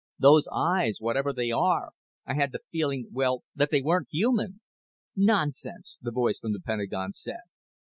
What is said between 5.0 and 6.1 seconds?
"Nonsense!" the